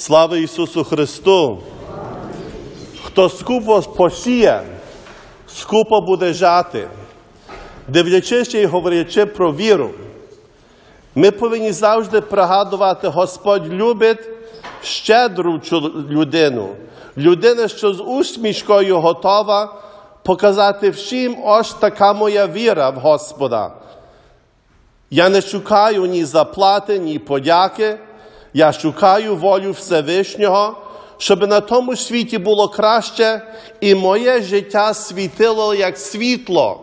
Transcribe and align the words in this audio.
Слава 0.00 0.36
Ісусу 0.36 0.84
Христу! 0.84 1.58
Хто 3.04 3.28
скупо 3.28 3.82
посіє, 3.82 4.62
скупо 5.48 6.00
буде 6.00 6.32
жати. 6.32 6.88
Дивлячись 7.88 8.54
і 8.54 8.66
говорячи 8.66 9.26
про 9.26 9.52
віру, 9.52 9.90
ми 11.14 11.30
повинні 11.30 11.72
завжди 11.72 12.20
пригадувати, 12.20 13.08
Господь 13.08 13.66
любить 13.66 14.28
щедру 14.82 15.60
людину, 16.10 16.68
людина, 17.16 17.68
що 17.68 17.92
з 17.94 18.00
усмішкою 18.00 19.00
готова 19.00 19.82
показати 20.22 20.90
всім, 20.90 21.36
ось 21.44 21.74
така 21.74 22.12
моя 22.12 22.46
віра 22.46 22.90
в 22.90 22.96
Господа. 22.96 23.72
Я 25.10 25.28
не 25.28 25.40
шукаю 25.40 26.06
ні 26.06 26.24
заплати, 26.24 26.98
ні 26.98 27.18
подяки. 27.18 27.98
Я 28.54 28.72
шукаю 28.72 29.36
волю 29.36 29.72
Всевишнього, 29.72 30.76
щоб 31.18 31.48
на 31.48 31.60
тому 31.60 31.96
світі 31.96 32.38
було 32.38 32.68
краще, 32.68 33.42
і 33.80 33.94
моє 33.94 34.42
життя 34.42 34.94
світило 34.94 35.74
як 35.74 35.98
світло. 35.98 36.80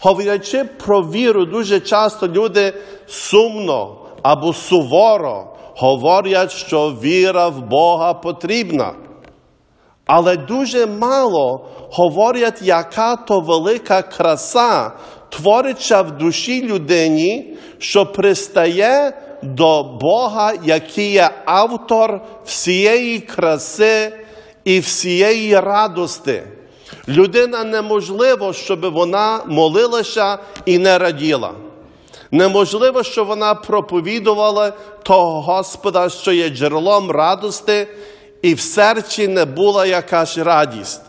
Говорячи 0.00 0.64
про 0.64 1.02
віру, 1.02 1.44
дуже 1.44 1.80
часто 1.80 2.28
люди 2.28 2.72
сумно 3.06 3.96
або 4.22 4.52
суворо 4.52 5.56
говорять, 5.76 6.52
що 6.52 6.90
віра 7.02 7.48
в 7.48 7.60
Бога 7.68 8.14
потрібна. 8.14 8.92
Але 10.06 10.36
дуже 10.36 10.86
мало 10.86 11.68
говорять, 11.92 12.62
яка 12.62 13.16
то 13.16 13.40
велика 13.40 14.02
краса 14.02 14.92
твориться 15.28 16.02
в 16.02 16.18
душі 16.18 16.62
людині, 16.62 17.56
що 17.78 18.06
пристає 18.06 19.12
до 19.42 19.82
Бога, 19.82 20.52
який 20.64 21.10
є 21.12 21.30
автор 21.44 22.20
всієї 22.44 23.18
краси 23.18 24.12
і 24.64 24.80
всієї 24.80 25.60
радости. 25.60 26.42
Людина 27.08 27.64
неможливо, 27.64 28.52
щоб 28.52 28.92
вона 28.92 29.40
молилася 29.46 30.38
і 30.64 30.78
не 30.78 30.98
раділа. 30.98 31.52
Неможливо, 32.30 33.02
щоб 33.02 33.26
вона 33.26 33.54
проповідувала 33.54 34.72
того 35.02 35.40
Господа, 35.40 36.08
що 36.08 36.32
є 36.32 36.48
джерелом 36.48 37.10
радости, 37.10 37.88
і 38.42 38.54
в 38.54 38.60
серці 38.60 39.28
не 39.28 39.44
була 39.44 39.86
якась 39.86 40.38
радість. 40.38 41.02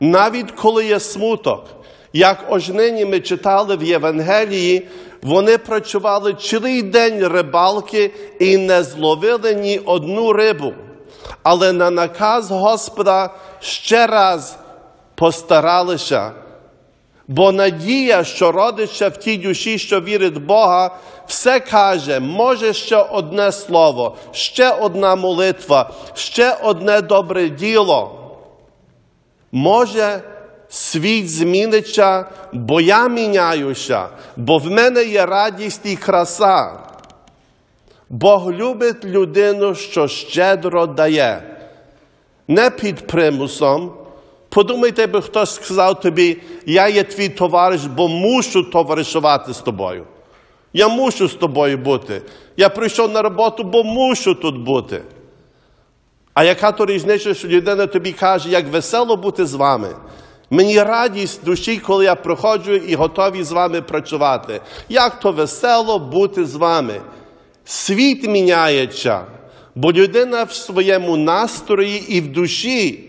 Навіть 0.00 0.50
коли 0.50 0.86
є 0.86 1.00
смуток, 1.00 1.64
як 2.16 2.68
нині 2.68 3.04
ми 3.04 3.20
читали 3.20 3.76
в 3.76 3.82
Євангелії, 3.82 4.88
вони 5.22 5.58
працювали 5.58 6.34
цілий 6.34 6.82
день 6.82 7.28
рибалки 7.28 8.10
і 8.40 8.56
не 8.56 8.82
зловили 8.82 9.54
ні 9.54 9.78
одну 9.78 10.32
рибу. 10.32 10.72
Але 11.42 11.72
на 11.72 11.90
наказ 11.90 12.50
Господа 12.50 13.30
ще 13.60 14.06
раз 14.06 14.56
постаралися. 15.14 16.32
Бо 17.28 17.52
надія, 17.52 18.24
що 18.24 18.52
родиться 18.52 19.08
в 19.08 19.16
тій 19.16 19.36
душі, 19.36 19.78
що 19.78 20.00
вірить 20.00 20.36
в 20.36 20.40
Бога, 20.40 20.96
все 21.26 21.60
каже, 21.60 22.20
може 22.20 22.72
ще 22.72 22.96
одне 22.96 23.52
слово, 23.52 24.16
ще 24.32 24.70
одна 24.70 25.16
молитва, 25.16 25.90
ще 26.14 26.56
одне 26.62 27.00
добре 27.00 27.48
діло. 27.48 28.12
Може, 29.52 30.22
світ 30.68 31.30
зміниться, 31.30 32.24
бо 32.52 32.80
я 32.80 33.08
міняюся, 33.08 34.08
бо 34.36 34.58
в 34.58 34.70
мене 34.70 35.04
є 35.04 35.26
радість 35.26 35.86
і 35.86 35.96
краса. 35.96 36.72
Бог 38.08 38.52
любить 38.52 39.04
людину, 39.04 39.74
що 39.74 40.08
щедро 40.08 40.86
дає, 40.86 41.42
не 42.48 42.70
під 42.70 43.06
примусом. 43.06 43.92
Подумайте, 44.48 45.06
би 45.06 45.22
хтось 45.22 45.54
сказав 45.54 46.00
тобі, 46.00 46.42
я 46.66 46.88
є 46.88 47.04
твій 47.04 47.28
товариш, 47.28 47.84
бо 47.84 48.08
мушу 48.08 48.62
товаришувати 48.62 49.54
з 49.54 49.58
тобою. 49.58 50.04
Я 50.72 50.88
мушу 50.88 51.28
з 51.28 51.34
тобою 51.34 51.78
бути. 51.78 52.22
Я 52.56 52.68
прийшов 52.68 53.10
на 53.12 53.22
роботу, 53.22 53.64
бо 53.64 53.84
мушу 53.84 54.34
тут 54.34 54.58
бути. 54.58 55.02
А 56.34 56.44
яка 56.44 56.72
то 56.72 56.86
різниця, 56.86 57.34
що 57.34 57.48
людина 57.48 57.86
тобі 57.86 58.12
каже, 58.12 58.50
як 58.50 58.68
весело 58.68 59.16
бути 59.16 59.46
з 59.46 59.54
вами? 59.54 59.88
Мені 60.50 60.82
радість 60.82 61.44
душі, 61.44 61.78
коли 61.78 62.04
я 62.04 62.14
приходжу 62.14 62.72
і 62.72 62.94
готовий 62.94 63.44
з 63.44 63.52
вами 63.52 63.82
працювати. 63.82 64.60
Як 64.88 65.20
то 65.20 65.32
весело 65.32 65.98
бути 65.98 66.44
з 66.44 66.54
вами? 66.54 67.00
Світ 67.64 68.28
міняється, 68.28 69.20
бо 69.74 69.92
людина 69.92 70.42
в 70.42 70.52
своєму 70.52 71.16
настрої 71.16 72.04
і 72.08 72.20
в 72.20 72.32
душі 72.32 73.00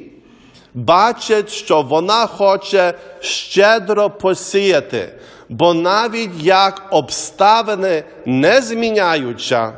бачить, 0.73 1.49
що 1.49 1.81
вона 1.81 2.25
хоче 2.25 2.93
щедро 3.19 4.09
посіяти, 4.09 5.09
бо 5.49 5.73
навіть 5.73 6.41
як 6.41 6.87
обставини 6.91 8.03
не 8.25 8.61
зміняються, 8.61 9.73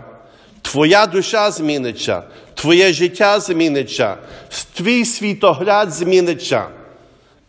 твоя 0.62 1.06
душа 1.06 1.52
зміниться, 1.52 2.24
твоє 2.54 2.94
життя 2.94 3.40
зміниться, 3.40 4.18
твій 4.74 5.06
світогляд 5.06 5.92
зміниться. 5.92 6.68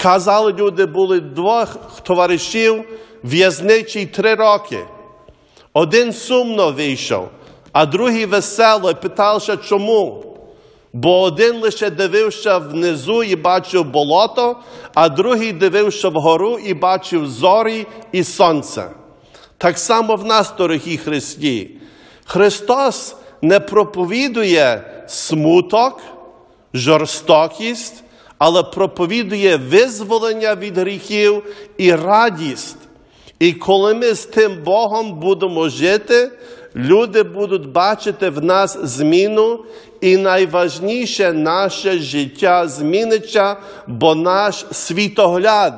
Казали, 0.02 0.52
люди 0.52 0.86
були 0.86 1.20
двох 1.20 1.76
товаришів 2.02 2.84
в'язничі 3.24 4.06
три 4.06 4.34
роки. 4.34 4.78
Один 5.72 6.12
сумно 6.12 6.72
вийшов, 6.72 7.28
а 7.72 7.86
другий 7.86 8.26
весело 8.26 8.90
і 8.90 8.94
питався, 8.94 9.56
чому. 9.56 10.24
Бо 10.92 11.20
один 11.20 11.56
лише 11.56 11.90
дивився 11.90 12.58
внизу 12.58 13.22
і 13.22 13.36
бачив 13.36 13.84
болото, 13.84 14.56
а 14.94 15.08
другий 15.08 15.52
дивився 15.52 16.08
вгору 16.08 16.58
і 16.58 16.74
бачив 16.74 17.26
зорі 17.26 17.86
і 18.12 18.24
сонце. 18.24 18.90
Так 19.58 19.78
само 19.78 20.16
в 20.16 20.24
нас, 20.24 20.54
дорогі 20.58 20.96
Христі, 20.96 21.70
Христос 22.24 23.16
не 23.42 23.60
проповідує 23.60 24.82
смуток, 25.08 26.00
жорстокість, 26.74 28.04
але 28.40 28.62
проповідує 28.62 29.56
визволення 29.56 30.54
від 30.54 30.78
гріхів 30.78 31.42
і 31.78 31.92
радість. 31.92 32.76
І 33.38 33.52
коли 33.52 33.94
ми 33.94 34.14
з 34.14 34.26
тим 34.26 34.62
Богом 34.64 35.20
будемо 35.20 35.68
жити, 35.68 36.30
люди 36.76 37.22
будуть 37.22 37.68
бачити 37.68 38.30
в 38.30 38.44
нас 38.44 38.78
зміну, 38.82 39.64
і 40.00 40.16
найважніше 40.16 41.32
наше 41.32 41.98
життя 41.98 42.68
зміниться, 42.68 43.56
бо 43.86 44.14
наш 44.14 44.64
світогляд 44.72 45.74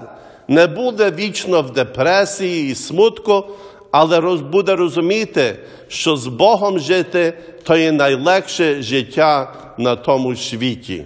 не 0.49 0.67
буде 0.67 1.11
вічно 1.11 1.63
в 1.63 1.71
депресії 1.71 2.71
і 2.71 2.75
смутку, 2.75 3.45
але 3.91 4.21
буде 4.37 4.77
розуміти, 4.77 5.57
що 5.89 6.17
з 6.17 6.27
Богом 6.27 6.79
жити 6.79 7.39
то 7.63 7.77
є 7.77 7.93
найлегше 7.93 8.83
життя 8.83 9.53
на 9.79 9.97
тому 9.97 10.37
світі. 10.37 11.05